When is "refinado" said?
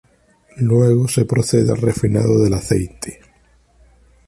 1.77-2.43